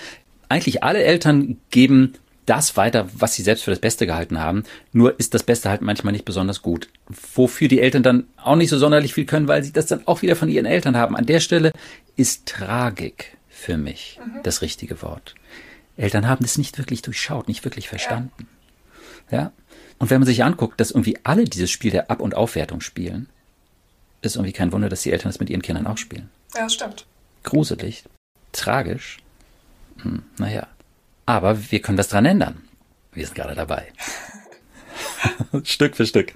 [0.50, 2.14] eigentlich alle Eltern geben
[2.46, 4.64] das weiter, was sie selbst für das Beste gehalten haben.
[4.92, 6.90] Nur ist das Beste halt manchmal nicht besonders gut.
[7.36, 10.22] Wofür die Eltern dann auch nicht so sonderlich viel können, weil sie das dann auch
[10.22, 11.16] wieder von ihren Eltern haben.
[11.16, 11.72] An der Stelle
[12.16, 14.44] ist Tragik für mich mhm.
[14.44, 15.36] das richtige Wort.
[15.98, 18.48] Eltern haben das nicht wirklich durchschaut, nicht wirklich verstanden.
[19.30, 19.38] Ja.
[19.38, 19.52] ja.
[20.00, 23.30] Und wenn man sich anguckt, dass irgendwie alle dieses Spiel der Ab- und Aufwertung spielen,
[24.24, 26.30] ist irgendwie kein Wunder, dass die Eltern das mit ihren Kindern auch spielen.
[26.56, 27.06] Ja, stimmt.
[27.44, 28.04] Gruselig,
[28.52, 29.20] tragisch.
[30.02, 30.68] Hm, naja,
[31.26, 32.62] aber wir können das dran ändern.
[33.14, 33.92] Wir sind gerade dabei.
[35.64, 36.34] Stück für Stück.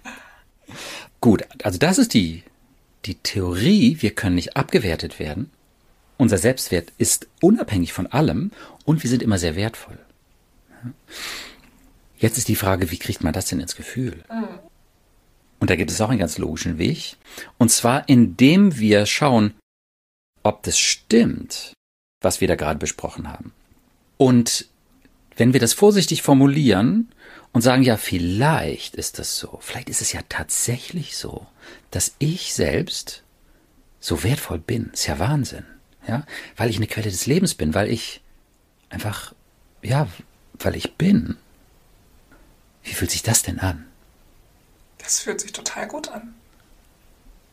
[1.21, 2.43] Gut, also das ist die,
[3.05, 5.51] die Theorie, wir können nicht abgewertet werden.
[6.17, 8.51] Unser Selbstwert ist unabhängig von allem
[8.85, 9.97] und wir sind immer sehr wertvoll.
[12.17, 14.23] Jetzt ist die Frage, wie kriegt man das denn ins Gefühl?
[14.31, 14.59] Mhm.
[15.59, 17.15] Und da gibt es auch einen ganz logischen Weg.
[17.57, 19.53] Und zwar, indem wir schauen,
[20.43, 21.73] ob das stimmt,
[22.21, 23.51] was wir da gerade besprochen haben.
[24.17, 24.67] Und
[25.35, 27.09] wenn wir das vorsichtig formulieren
[27.51, 31.47] und sagen, ja, vielleicht ist das so, vielleicht ist es ja tatsächlich so,
[31.91, 33.23] dass ich selbst
[33.99, 35.65] so wertvoll bin, ist ja Wahnsinn,
[36.07, 38.21] ja, weil ich eine Quelle des Lebens bin, weil ich
[38.89, 39.33] einfach,
[39.81, 40.07] ja,
[40.59, 41.37] weil ich bin.
[42.83, 43.85] Wie fühlt sich das denn an?
[44.99, 46.35] Das fühlt sich total gut an.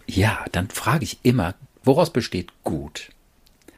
[0.07, 3.11] Ja, dann frage ich immer, woraus besteht gut?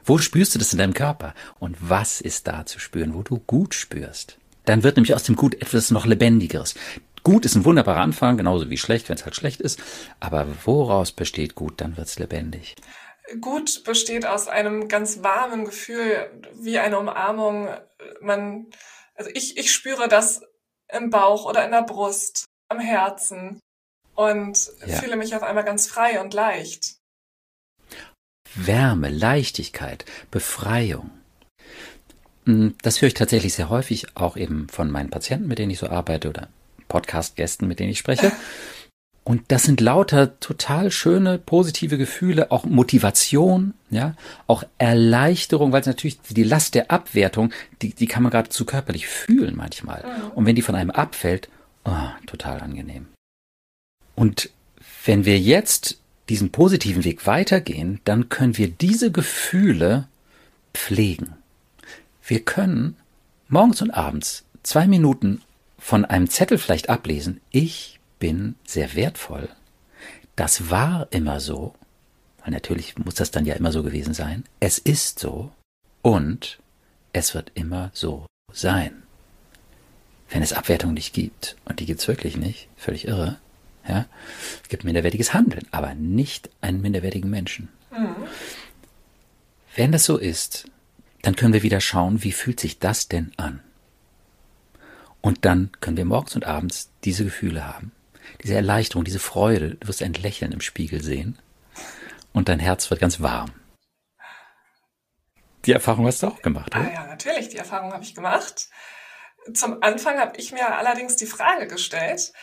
[0.05, 1.33] Wo spürst du das in deinem Körper?
[1.59, 4.37] Und was ist da zu spüren, wo du gut spürst?
[4.65, 6.75] Dann wird nämlich aus dem Gut etwas noch Lebendigeres.
[7.23, 9.81] Gut ist ein wunderbarer Anfang, genauso wie schlecht, wenn es halt schlecht ist.
[10.19, 11.81] Aber woraus besteht Gut?
[11.81, 12.75] Dann wird's lebendig.
[13.41, 17.69] Gut besteht aus einem ganz warmen Gefühl, wie eine Umarmung.
[18.21, 18.67] Man,
[19.15, 20.43] also ich, ich spüre das
[20.87, 23.59] im Bauch oder in der Brust, am Herzen
[24.13, 24.95] und ja.
[24.97, 26.97] fühle mich auf einmal ganz frei und leicht.
[28.55, 31.11] Wärme, Leichtigkeit, Befreiung.
[32.45, 35.79] Hm, das höre ich tatsächlich sehr häufig, auch eben von meinen Patienten, mit denen ich
[35.79, 36.47] so arbeite oder
[36.87, 38.31] Podcast-Gästen, mit denen ich spreche.
[39.23, 44.13] Und das sind lauter total schöne, positive Gefühle, auch Motivation, ja,
[44.45, 49.07] auch Erleichterung, weil es natürlich die Last der Abwertung, die, die kann man geradezu körperlich
[49.07, 50.03] fühlen manchmal.
[50.03, 50.31] Mhm.
[50.35, 51.49] Und wenn die von einem abfällt,
[51.85, 51.91] oh,
[52.27, 53.07] total angenehm.
[54.13, 54.51] Und
[55.05, 55.97] wenn wir jetzt
[56.29, 60.07] diesen positiven Weg weitergehen, dann können wir diese Gefühle
[60.73, 61.33] pflegen.
[62.25, 62.97] Wir können
[63.47, 65.41] morgens und abends zwei Minuten
[65.77, 69.49] von einem Zettel vielleicht ablesen, ich bin sehr wertvoll.
[70.35, 71.75] Das war immer so,
[72.43, 74.43] weil natürlich muss das dann ja immer so gewesen sein.
[74.59, 75.51] Es ist so
[76.01, 76.59] und
[77.13, 79.03] es wird immer so sein.
[80.29, 83.37] Wenn es Abwertung nicht gibt, und die gibt's wirklich nicht, völlig irre,
[83.87, 84.05] ja?
[84.63, 87.69] Es gibt minderwertiges Handeln, aber nicht einen minderwertigen Menschen.
[87.91, 88.15] Mhm.
[89.75, 90.69] Wenn das so ist,
[91.21, 93.61] dann können wir wieder schauen, wie fühlt sich das denn an?
[95.21, 97.91] Und dann können wir morgens und abends diese Gefühle haben.
[98.43, 99.75] Diese Erleichterung, diese Freude.
[99.75, 101.39] Du wirst ein Lächeln im Spiegel sehen.
[102.31, 103.51] Und dein Herz wird ganz warm.
[105.65, 106.85] Die Erfahrung hast du auch gemacht, oder?
[106.85, 107.49] Ah, ja, natürlich.
[107.49, 108.69] Die Erfahrung habe ich gemacht.
[109.53, 112.33] Zum Anfang habe ich mir allerdings die Frage gestellt,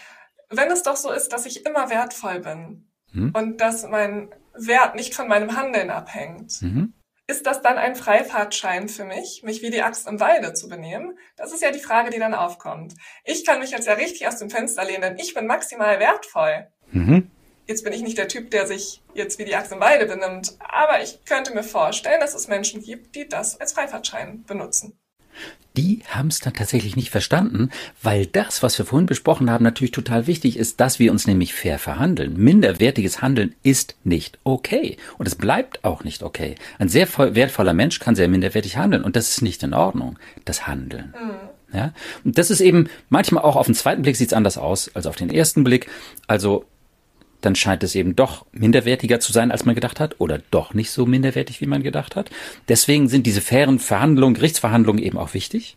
[0.56, 3.32] wenn es doch so ist, dass ich immer wertvoll bin mhm.
[3.34, 6.94] und dass mein Wert nicht von meinem Handeln abhängt, mhm.
[7.26, 11.18] ist das dann ein Freifahrtschein für mich, mich wie die Axt im Walde zu benehmen?
[11.36, 12.94] Das ist ja die Frage, die dann aufkommt.
[13.24, 16.68] Ich kann mich jetzt ja richtig aus dem Fenster lehnen, denn ich bin maximal wertvoll.
[16.90, 17.30] Mhm.
[17.66, 20.56] Jetzt bin ich nicht der Typ, der sich jetzt wie die Axt im Walde benimmt,
[20.58, 24.98] aber ich könnte mir vorstellen, dass es Menschen gibt, die das als Freifahrtschein benutzen
[25.76, 27.70] die haben es dann tatsächlich nicht verstanden,
[28.02, 31.54] weil das, was wir vorhin besprochen haben, natürlich total wichtig ist, dass wir uns nämlich
[31.54, 32.36] fair verhandeln.
[32.36, 34.96] Minderwertiges Handeln ist nicht okay.
[35.18, 36.56] Und es bleibt auch nicht okay.
[36.78, 40.66] Ein sehr wertvoller Mensch kann sehr minderwertig handeln und das ist nicht in Ordnung, das
[40.66, 41.14] Handeln.
[41.18, 41.76] Mhm.
[41.76, 41.92] Ja?
[42.24, 45.06] Und das ist eben, manchmal auch auf den zweiten Blick sieht es anders aus als
[45.06, 45.88] auf den ersten Blick.
[46.26, 46.66] Also
[47.42, 50.90] dann scheint es eben doch minderwertiger zu sein, als man gedacht hat, oder doch nicht
[50.90, 52.30] so minderwertig, wie man gedacht hat.
[52.68, 55.76] Deswegen sind diese fairen Verhandlungen, Gerichtsverhandlungen eben auch wichtig.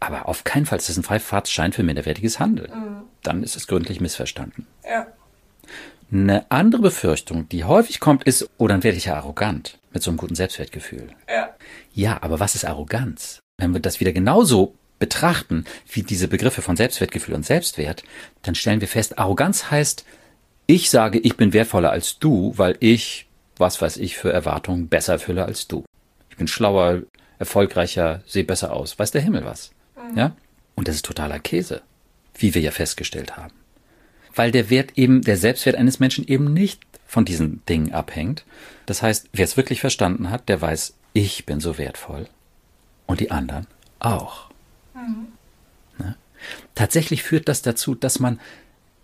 [0.00, 2.70] Aber auf keinen Fall ist das ein Freifahrtsschein für minderwertiges Handeln.
[2.70, 3.02] Mhm.
[3.22, 4.66] Dann ist es gründlich missverstanden.
[4.84, 5.06] Ja.
[6.10, 10.10] Eine andere Befürchtung, die häufig kommt, ist, oh, dann werde ich ja arrogant mit so
[10.10, 11.08] einem guten Selbstwertgefühl.
[11.28, 11.54] Ja.
[11.92, 13.40] Ja, aber was ist Arroganz?
[13.58, 18.02] Wenn wir das wieder genauso betrachten wie diese Begriffe von Selbstwertgefühl und Selbstwert,
[18.42, 20.04] dann stellen wir fest, Arroganz heißt,
[20.72, 25.14] Ich sage, ich bin wertvoller als du, weil ich, was weiß ich, für Erwartungen besser
[25.14, 25.84] erfülle als du.
[26.28, 27.02] Ich bin schlauer,
[27.40, 28.96] erfolgreicher, sehe besser aus.
[28.96, 29.72] Weiß der Himmel was.
[29.96, 30.16] Mhm.
[30.16, 30.36] Ja?
[30.76, 31.82] Und das ist totaler Käse,
[32.38, 33.52] wie wir ja festgestellt haben.
[34.32, 38.44] Weil der Wert eben, der Selbstwert eines Menschen eben nicht von diesen Dingen abhängt.
[38.86, 42.28] Das heißt, wer es wirklich verstanden hat, der weiß, ich bin so wertvoll.
[43.06, 43.66] Und die anderen
[43.98, 44.50] auch.
[44.94, 45.32] Mhm.
[45.98, 46.16] Ne?
[46.76, 48.38] Tatsächlich führt das dazu, dass man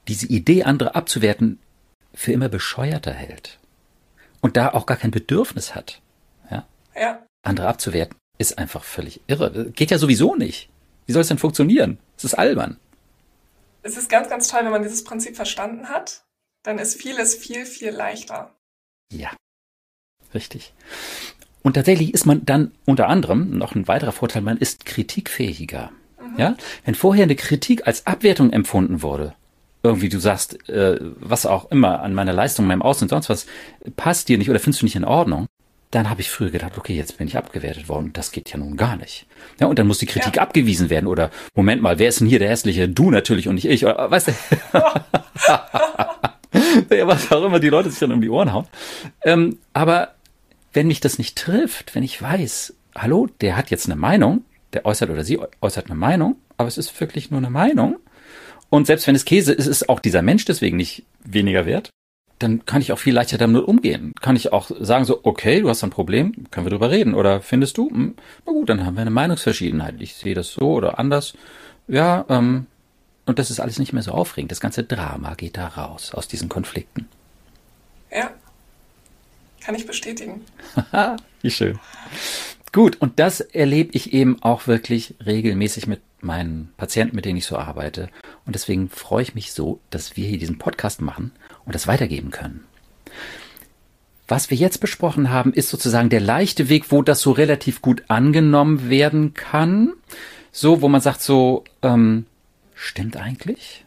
[0.08, 1.58] diese Idee, andere abzuwerten,
[2.14, 3.58] für immer bescheuerter hält.
[4.40, 6.00] Und da auch gar kein Bedürfnis hat.
[6.50, 6.66] Ja?
[6.94, 7.26] ja.
[7.42, 9.70] Andere abzuwerten ist einfach völlig irre.
[9.70, 10.68] Geht ja sowieso nicht.
[11.06, 11.98] Wie soll es denn funktionieren?
[12.16, 12.78] Es ist albern.
[13.82, 16.24] Es ist ganz, ganz toll, wenn man dieses Prinzip verstanden hat.
[16.64, 18.52] Dann ist vieles viel, viel leichter.
[19.12, 19.30] Ja,
[20.34, 20.74] richtig.
[21.62, 25.92] Und tatsächlich ist man dann unter anderem, noch ein weiterer Vorteil, man ist kritikfähiger.
[26.20, 26.38] Mhm.
[26.38, 26.56] Ja?
[26.84, 29.34] Wenn vorher eine Kritik als Abwertung empfunden wurde,
[29.86, 33.46] irgendwie du sagst, äh, was auch immer an meiner Leistung, meinem und sonst was,
[33.96, 35.46] passt dir nicht oder findest du nicht in Ordnung,
[35.90, 38.12] dann habe ich früher gedacht, okay, jetzt bin ich abgewertet worden.
[38.12, 39.26] Das geht ja nun gar nicht.
[39.60, 40.42] Ja, und dann muss die Kritik ja.
[40.42, 41.06] abgewiesen werden.
[41.06, 42.88] Oder, Moment mal, wer ist denn hier der hässliche?
[42.88, 43.84] Du natürlich und nicht ich.
[43.84, 44.32] Oder, weißt du?
[46.94, 48.66] ja, was auch immer die Leute sich dann um die Ohren hauen.
[49.22, 50.14] Ähm, aber
[50.72, 54.84] wenn mich das nicht trifft, wenn ich weiß, hallo, der hat jetzt eine Meinung, der
[54.84, 57.98] äußert oder sie äußert eine Meinung, aber es ist wirklich nur eine Meinung.
[58.70, 61.90] Und selbst wenn es Käse ist, ist auch dieser Mensch deswegen nicht weniger wert
[62.38, 64.12] dann kann ich auch viel leichter damit umgehen.
[64.20, 67.14] Kann ich auch sagen so, okay, du hast ein Problem, können wir drüber reden.
[67.14, 69.96] Oder findest du, hm, na gut, dann haben wir eine Meinungsverschiedenheit.
[70.00, 71.34] Ich sehe das so oder anders.
[71.88, 72.66] Ja, ähm,
[73.24, 74.50] und das ist alles nicht mehr so aufregend.
[74.52, 77.08] Das ganze Drama geht da raus aus diesen Konflikten.
[78.14, 78.30] Ja,
[79.64, 80.42] kann ich bestätigen.
[81.42, 81.78] Wie schön.
[82.72, 87.46] Gut, und das erlebe ich eben auch wirklich regelmäßig mit meinen Patienten, mit denen ich
[87.46, 88.08] so arbeite.
[88.44, 91.32] Und deswegen freue ich mich so, dass wir hier diesen Podcast machen
[91.64, 92.64] und das weitergeben können.
[94.28, 98.02] Was wir jetzt besprochen haben, ist sozusagen der leichte Weg, wo das so relativ gut
[98.08, 99.92] angenommen werden kann.
[100.50, 102.26] So, wo man sagt so, ähm,
[102.74, 103.84] stimmt eigentlich?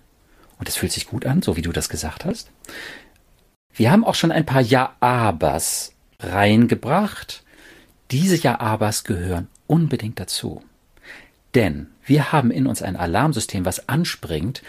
[0.57, 2.51] Und es fühlt sich gut an, so wie du das gesagt hast.
[3.73, 7.43] Wir haben auch schon ein paar Ja-Abers reingebracht.
[8.11, 10.63] Diese Ja-Abers gehören unbedingt dazu.
[11.55, 14.61] Denn wir haben in uns ein Alarmsystem, was anspringt,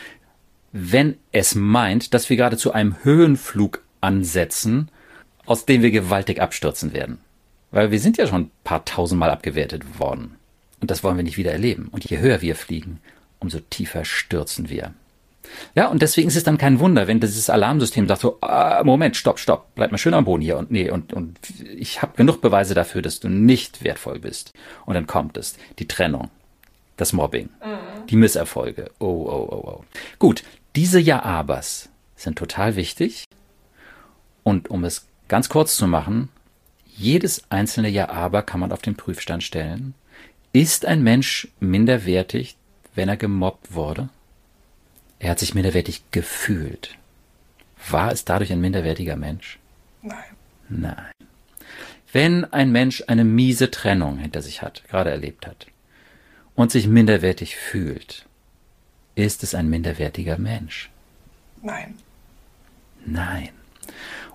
[0.73, 4.89] wenn es meint, dass wir gerade zu einem Höhenflug ansetzen,
[5.47, 7.19] aus dem wir gewaltig abstürzen werden.
[7.71, 10.37] Weil wir sind ja schon ein paar tausendmal abgewertet worden.
[10.81, 11.89] Und das wollen wir nicht wieder erleben.
[11.91, 13.01] Und je höher wir fliegen,
[13.39, 14.95] umso tiefer stürzen wir.
[15.75, 19.17] Ja, und deswegen ist es dann kein Wunder, wenn dieses Alarmsystem sagt so, ah, Moment,
[19.17, 21.39] stopp, stopp, bleib mal schön am Boden hier und nee, und, und
[21.77, 24.53] ich habe genug Beweise dafür, dass du nicht wertvoll bist.
[24.87, 26.31] Und dann kommt es, die Trennung,
[27.01, 28.07] das Mobbing, mhm.
[28.09, 28.91] die Misserfolge.
[28.99, 29.85] Oh, oh, oh, oh.
[30.19, 30.45] Gut,
[30.77, 33.25] diese Ja-Abers sind total wichtig.
[34.43, 36.29] Und um es ganz kurz zu machen,
[36.97, 39.95] jedes einzelne Ja-Aber kann man auf den Prüfstand stellen.
[40.53, 42.57] Ist ein Mensch minderwertig,
[42.95, 44.09] wenn er gemobbt wurde?
[45.19, 46.97] Er hat sich minderwertig gefühlt.
[47.89, 49.59] War es dadurch ein minderwertiger Mensch?
[50.03, 50.37] Nein.
[50.69, 51.13] Nein.
[52.13, 55.67] Wenn ein Mensch eine miese Trennung hinter sich hat, gerade erlebt hat,
[56.55, 58.27] und sich minderwertig fühlt,
[59.15, 60.91] ist es ein minderwertiger Mensch?
[61.63, 61.97] Nein.
[63.05, 63.51] Nein.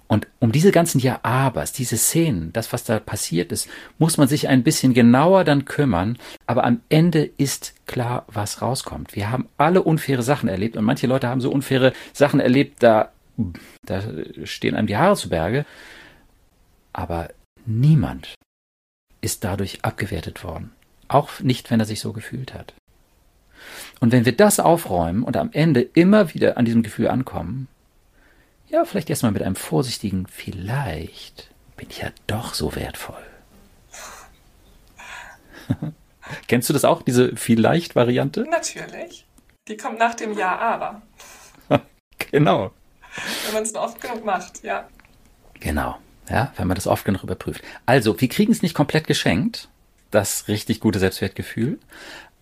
[0.08, 4.48] Und um diese ganzen Ja-Abers, diese Szenen, das, was da passiert ist, muss man sich
[4.48, 6.18] ein bisschen genauer dann kümmern.
[6.46, 9.16] Aber am Ende ist klar, was rauskommt.
[9.16, 13.12] Wir haben alle unfaire Sachen erlebt und manche Leute haben so unfaire Sachen erlebt, da,
[13.84, 14.04] da
[14.44, 15.66] stehen einem die Haare zu Berge.
[16.94, 17.30] Aber
[17.66, 18.36] niemand
[19.22, 20.72] ist dadurch abgewertet worden.
[21.08, 22.74] Auch nicht, wenn er sich so gefühlt hat.
[24.00, 27.68] Und wenn wir das aufräumen und am Ende immer wieder an diesem Gefühl ankommen,
[28.70, 33.24] ja, vielleicht erstmal mit einem vorsichtigen vielleicht bin ich ja doch so wertvoll.
[36.48, 38.46] Kennst du das auch, diese vielleicht-Variante?
[38.50, 39.26] Natürlich.
[39.68, 41.02] Die kommt nach dem Ja, aber.
[42.32, 42.72] genau.
[43.46, 44.88] Wenn man es oft genug macht, ja.
[45.60, 45.98] Genau.
[46.30, 47.64] Ja, wenn man das oft genug überprüft.
[47.86, 49.70] Also, wir kriegen es nicht komplett geschenkt,
[50.16, 51.80] das richtig gute Selbstwertgefühl.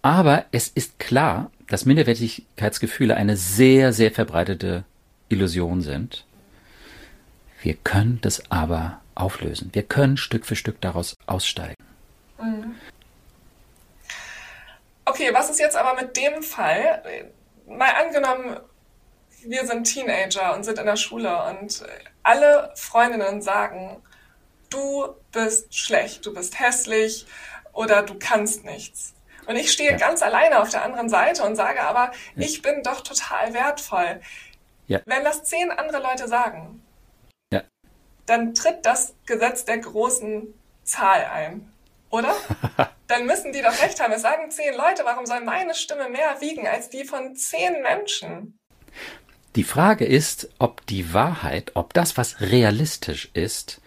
[0.02, 4.84] Aber es ist klar, dass Minderwertigkeitsgefühle eine sehr, sehr verbreitete
[5.30, 6.26] Illusion sind.
[7.62, 9.70] Wir können das aber auflösen.
[9.74, 11.76] Wir können Stück für Stück daraus aussteigen.
[12.40, 12.76] Mhm.
[15.06, 17.04] Okay, was ist jetzt aber mit dem Fall?
[17.68, 18.58] Mal angenommen,
[19.46, 21.84] wir sind Teenager und sind in der Schule und
[22.24, 24.02] alle Freundinnen sagen,
[24.70, 27.26] du bist schlecht, du bist hässlich
[27.74, 29.14] oder du kannst nichts.
[29.46, 29.98] Und ich stehe ja.
[29.98, 32.46] ganz alleine auf der anderen Seite und sage aber, ja.
[32.46, 34.22] ich bin doch total wertvoll.
[34.88, 35.02] Ja.
[35.06, 36.82] Wenn das zehn andere Leute sagen,
[38.26, 41.72] dann tritt das Gesetz der großen Zahl ein,
[42.10, 42.36] oder?
[43.08, 44.14] dann müssen die doch recht haben.
[44.14, 48.58] Es sagen zehn Leute, warum soll meine Stimme mehr wiegen als die von zehn Menschen?
[49.56, 53.82] Die Frage ist, ob die Wahrheit, ob das, was realistisch ist,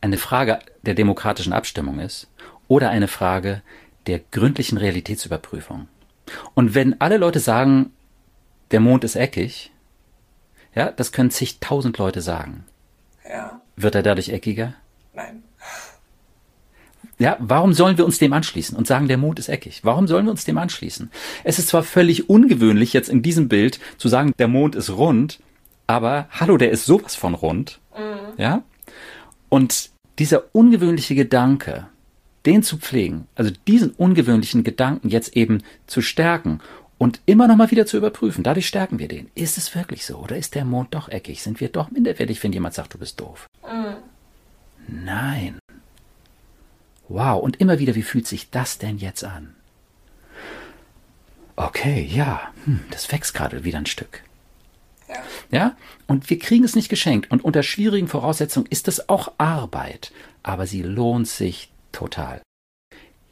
[0.00, 2.28] eine Frage der demokratischen Abstimmung ist
[2.68, 3.62] oder eine Frage
[4.06, 5.88] der gründlichen Realitätsüberprüfung.
[6.54, 7.92] Und wenn alle Leute sagen,
[8.70, 9.70] der Mond ist eckig,
[10.74, 12.64] ja, das können zigtausend Leute sagen.
[13.28, 14.74] Ja, Wird er dadurch eckiger?
[15.14, 15.42] nein.
[17.18, 19.84] Ja, warum sollen wir uns dem anschließen und sagen, der Mond ist eckig?
[19.84, 21.10] Warum sollen wir uns dem anschließen?
[21.44, 25.40] Es ist zwar völlig ungewöhnlich, jetzt in diesem Bild zu sagen, der Mond ist rund,
[25.86, 27.80] aber hallo, der ist sowas von rund.
[28.36, 28.64] Ja?
[29.48, 31.86] Und dieser ungewöhnliche Gedanke,
[32.46, 36.60] den zu pflegen, also diesen ungewöhnlichen Gedanken jetzt eben zu stärken
[36.98, 39.28] und immer noch mal wieder zu überprüfen, dadurch stärken wir den.
[39.34, 40.16] Ist es wirklich so?
[40.18, 41.42] Oder ist der Mond doch eckig?
[41.42, 43.46] Sind wir doch minderwertig, wenn jemand sagt, du bist doof?
[44.88, 45.58] Nein.
[47.08, 49.54] Wow, und immer wieder, wie fühlt sich das denn jetzt an?
[51.56, 54.22] Okay, ja, hm, das wächst gerade wieder ein Stück.
[55.08, 55.16] Ja.
[55.50, 57.30] Ja, und wir kriegen es nicht geschenkt.
[57.30, 62.42] Und unter schwierigen Voraussetzungen ist es auch Arbeit, aber sie lohnt sich total.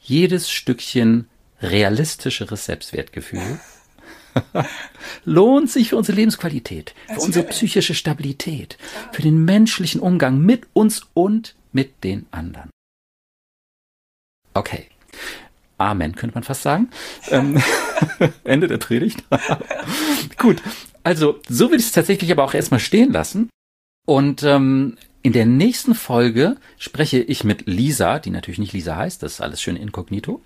[0.00, 1.28] Jedes Stückchen
[1.60, 3.60] realistischeres Selbstwertgefühl
[5.24, 8.78] lohnt sich für unsere Lebensqualität, für unsere psychische Stabilität,
[9.12, 12.70] für den menschlichen Umgang mit uns und mit den anderen.
[14.54, 14.86] Okay.
[15.76, 16.88] Amen, könnte man fast sagen.
[17.30, 17.62] Ähm,
[18.44, 19.24] Ende der Predigt.
[20.38, 20.62] Gut,
[21.02, 23.50] also so will ich es tatsächlich aber auch erstmal stehen lassen.
[24.06, 29.22] Und ähm, in der nächsten Folge spreche ich mit Lisa, die natürlich nicht Lisa heißt,
[29.22, 30.42] das ist alles schön inkognito.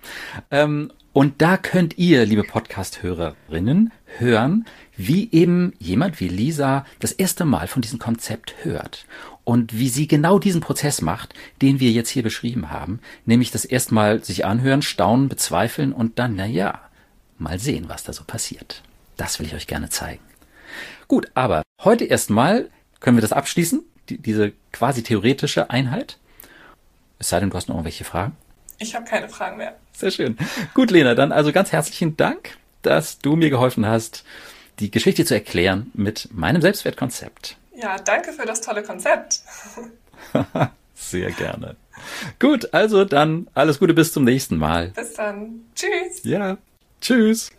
[0.51, 4.65] Ähm, und da könnt ihr, liebe Podcast-Hörerinnen, hören,
[4.95, 9.05] wie eben jemand wie Lisa das erste Mal von diesem Konzept hört
[9.43, 13.65] und wie sie genau diesen Prozess macht, den wir jetzt hier beschrieben haben, nämlich das
[13.65, 16.79] erstmal sich anhören, staunen, bezweifeln und dann, na ja,
[17.37, 18.81] mal sehen, was da so passiert.
[19.17, 20.23] Das will ich euch gerne zeigen.
[21.09, 22.69] Gut, aber heute erstmal
[23.01, 26.17] können wir das abschließen, die, diese quasi theoretische Einheit.
[27.19, 28.35] Es sei denn, du hast noch irgendwelche Fragen.
[28.77, 29.75] Ich habe keine Fragen mehr.
[29.93, 30.37] Sehr schön.
[30.73, 34.23] Gut, Lena, dann also ganz herzlichen Dank, dass du mir geholfen hast,
[34.79, 37.57] die Geschichte zu erklären mit meinem Selbstwertkonzept.
[37.75, 39.41] Ja, danke für das tolle Konzept.
[40.95, 41.75] Sehr gerne.
[42.39, 44.89] Gut, also dann alles Gute bis zum nächsten Mal.
[44.89, 45.65] Bis dann.
[45.75, 46.23] Tschüss.
[46.23, 46.57] Ja,
[47.01, 47.51] tschüss.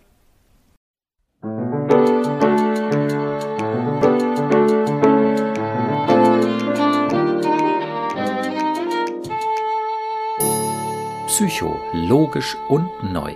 [11.41, 13.35] Psycho, logisch und neu.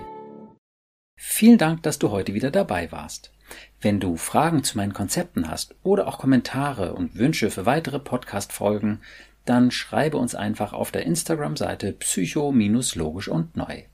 [1.17, 3.33] Vielen Dank, dass du heute wieder dabei warst.
[3.81, 9.01] Wenn du Fragen zu meinen Konzepten hast oder auch Kommentare und Wünsche für weitere Podcast-Folgen,
[9.47, 13.85] dann schreibe uns einfach auf der Instagram-Seite psycho-logisch und neu.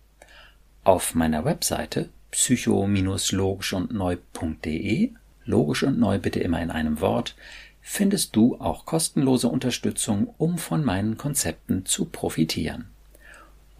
[0.83, 5.12] Auf meiner Webseite psycho-logisch und neu.de,
[5.44, 7.37] logisch und neu bitte immer in einem Wort,
[7.81, 12.90] findest du auch kostenlose Unterstützung, um von meinen Konzepten zu profitieren.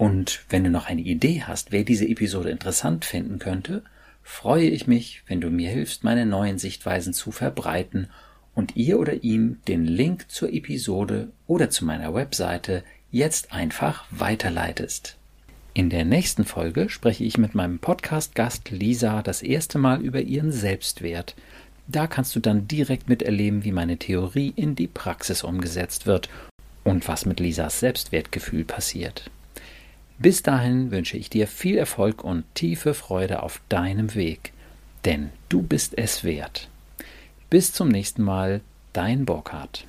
[0.01, 3.83] Und wenn du noch eine Idee hast, wer diese Episode interessant finden könnte,
[4.23, 8.09] freue ich mich, wenn du mir hilfst, meine neuen Sichtweisen zu verbreiten
[8.55, 15.19] und ihr oder ihm den Link zur Episode oder zu meiner Webseite jetzt einfach weiterleitest.
[15.75, 20.51] In der nächsten Folge spreche ich mit meinem Podcast-Gast Lisa das erste Mal über ihren
[20.51, 21.35] Selbstwert.
[21.89, 26.31] Da kannst du dann direkt miterleben, wie meine Theorie in die Praxis umgesetzt wird
[26.85, 29.31] und was mit Lisas Selbstwertgefühl passiert.
[30.21, 34.53] Bis dahin wünsche ich dir viel Erfolg und tiefe Freude auf deinem Weg,
[35.07, 36.69] denn du bist es wert.
[37.49, 38.61] Bis zum nächsten Mal,
[38.93, 39.87] dein Burkhard.